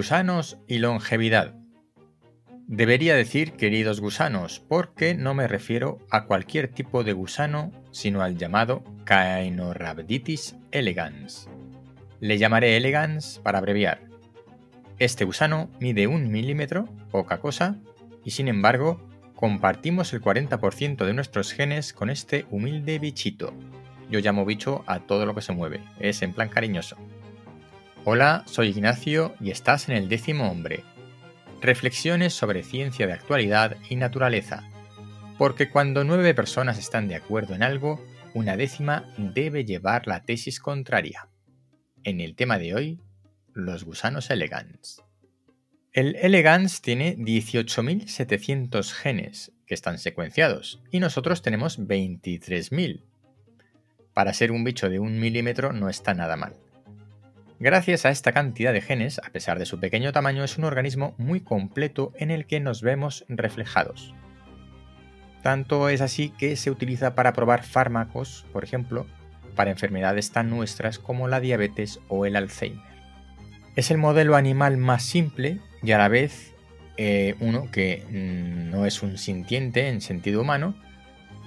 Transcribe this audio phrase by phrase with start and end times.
[0.00, 1.56] Gusanos y longevidad.
[2.66, 8.38] Debería decir queridos gusanos, porque no me refiero a cualquier tipo de gusano, sino al
[8.38, 11.50] llamado Caenorhabditis elegans.
[12.18, 14.00] Le llamaré elegans para abreviar.
[14.98, 17.76] Este gusano mide un milímetro, poca cosa,
[18.24, 23.52] y sin embargo, compartimos el 40% de nuestros genes con este humilde bichito.
[24.10, 26.96] Yo llamo bicho a todo lo que se mueve, es en plan cariñoso.
[28.04, 30.84] Hola, soy Ignacio y estás en el décimo hombre,
[31.60, 34.66] Reflexiones sobre ciencia de actualidad y naturaleza.
[35.36, 40.60] Porque cuando nueve personas están de acuerdo en algo, una décima debe llevar la tesis
[40.60, 41.28] contraria.
[42.02, 43.00] En el tema de hoy,
[43.52, 45.04] los gusanos elegans.
[45.92, 53.04] El elegans tiene 18.700 genes que están secuenciados y nosotros tenemos 23.000.
[54.14, 56.56] Para ser un bicho de un milímetro no está nada mal.
[57.62, 61.14] Gracias a esta cantidad de genes, a pesar de su pequeño tamaño, es un organismo
[61.18, 64.14] muy completo en el que nos vemos reflejados.
[65.42, 69.06] Tanto es así que se utiliza para probar fármacos, por ejemplo,
[69.56, 72.80] para enfermedades tan nuestras como la diabetes o el Alzheimer.
[73.76, 76.54] Es el modelo animal más simple y a la vez
[76.96, 80.80] eh, uno que mm, no es un sintiente en sentido humano,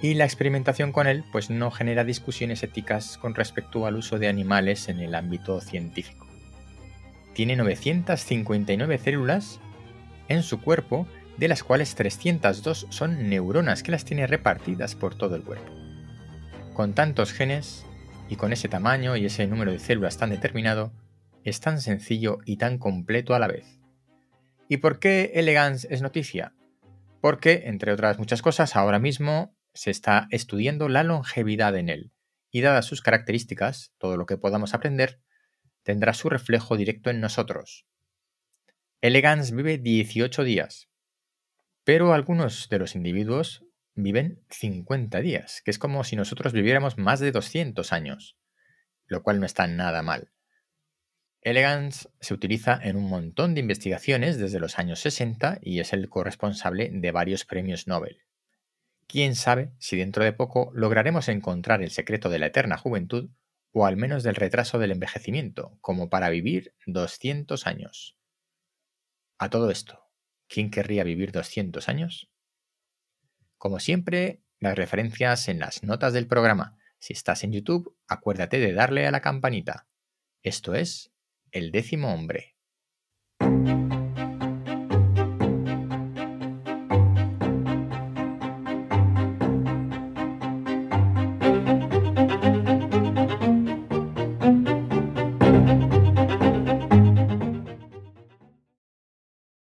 [0.04, 4.28] y la experimentación con él pues no genera discusiones éticas con respecto al uso de
[4.28, 6.26] animales en el ámbito científico.
[7.32, 9.60] Tiene 959 células
[10.28, 11.06] en su cuerpo,
[11.38, 15.72] de las cuales 302 son neuronas que las tiene repartidas por todo el cuerpo.
[16.74, 17.86] Con tantos genes
[18.28, 20.92] y con ese tamaño y ese número de células tan determinado,
[21.44, 23.80] es tan sencillo y tan completo a la vez.
[24.68, 26.52] ¿Y por qué Elegance es noticia?
[27.22, 32.12] Porque, entre otras muchas cosas, ahora mismo se está estudiando la longevidad en él,
[32.50, 35.20] y dadas sus características, todo lo que podamos aprender
[35.82, 37.86] tendrá su reflejo directo en nosotros.
[39.00, 40.88] Elegance vive 18 días,
[41.84, 47.20] pero algunos de los individuos viven 50 días, que es como si nosotros viviéramos más
[47.20, 48.38] de 200 años,
[49.06, 50.32] lo cual no está nada mal.
[51.42, 56.08] Elegance se utiliza en un montón de investigaciones desde los años 60 y es el
[56.08, 58.22] corresponsable de varios premios Nobel.
[59.06, 63.30] Quién sabe si dentro de poco lograremos encontrar el secreto de la eterna juventud
[63.72, 68.16] o al menos del retraso del envejecimiento, como para vivir 200 años.
[69.36, 70.08] A todo esto,
[70.48, 72.30] ¿quién querría vivir 200 años?
[73.58, 76.78] Como siempre, las referencias en las notas del programa.
[76.98, 79.88] Si estás en YouTube, acuérdate de darle a la campanita.
[80.42, 81.12] Esto es
[81.50, 82.53] El décimo hombre.